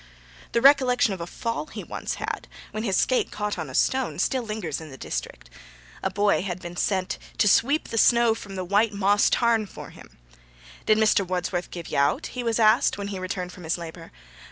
The 0.53 0.61
recollection 0.63 1.13
of 1.13 1.21
a 1.21 1.27
fall 1.27 1.67
he 1.67 1.83
once 1.83 2.15
had, 2.15 2.47
when 2.71 2.81
his 2.81 2.97
skate 2.97 3.29
caught 3.29 3.59
on 3.59 3.69
a 3.69 3.75
stone, 3.75 4.17
still 4.17 4.41
lingers 4.41 4.81
in 4.81 4.89
the 4.89 4.97
district. 4.97 5.47
A 6.01 6.09
boy 6.09 6.41
had 6.41 6.59
been 6.59 6.75
sent 6.75 7.19
to 7.37 7.47
sweep 7.47 7.89
the 7.89 7.99
snow 7.99 8.33
from 8.33 8.55
the 8.55 8.65
White 8.65 8.95
Moss 8.95 9.29
Tarn 9.29 9.67
for 9.67 9.91
him. 9.91 10.17
'Did 10.87 10.97
Mr. 10.97 11.23
Wudsworth 11.23 11.69
gie 11.69 11.83
ye 11.87 11.97
owt?' 11.99 12.27
he 12.33 12.41
was 12.43 12.57
asked, 12.57 12.97
when 12.97 13.09
he 13.09 13.19
returned 13.19 13.51
from 13.51 13.63
his 13.63 13.77
labour. 13.77 14.11